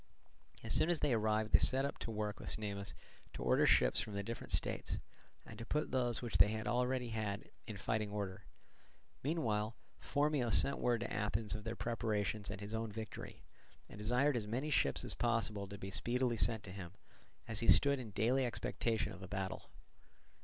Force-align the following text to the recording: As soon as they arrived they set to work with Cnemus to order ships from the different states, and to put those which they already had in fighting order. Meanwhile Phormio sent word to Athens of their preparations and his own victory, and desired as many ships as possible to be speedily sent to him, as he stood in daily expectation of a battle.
As 0.63 0.73
soon 0.73 0.89
as 0.89 1.01
they 1.01 1.13
arrived 1.13 1.51
they 1.51 1.59
set 1.59 1.99
to 1.99 2.09
work 2.09 2.39
with 2.39 2.49
Cnemus 2.49 2.95
to 3.33 3.43
order 3.43 3.67
ships 3.67 3.99
from 3.99 4.15
the 4.15 4.23
different 4.23 4.51
states, 4.51 4.97
and 5.45 5.59
to 5.59 5.63
put 5.63 5.91
those 5.91 6.23
which 6.23 6.39
they 6.39 6.59
already 6.63 7.09
had 7.09 7.51
in 7.67 7.77
fighting 7.77 8.09
order. 8.09 8.45
Meanwhile 9.21 9.75
Phormio 9.99 10.49
sent 10.51 10.79
word 10.79 11.01
to 11.01 11.13
Athens 11.13 11.53
of 11.53 11.65
their 11.65 11.75
preparations 11.75 12.49
and 12.49 12.61
his 12.61 12.73
own 12.73 12.91
victory, 12.91 13.43
and 13.87 13.99
desired 13.99 14.35
as 14.35 14.47
many 14.47 14.71
ships 14.71 15.05
as 15.05 15.13
possible 15.13 15.67
to 15.67 15.77
be 15.77 15.91
speedily 15.91 16.35
sent 16.35 16.63
to 16.63 16.71
him, 16.71 16.93
as 17.47 17.59
he 17.59 17.67
stood 17.67 17.99
in 17.99 18.09
daily 18.09 18.43
expectation 18.43 19.13
of 19.13 19.21
a 19.21 19.27
battle. 19.27 19.69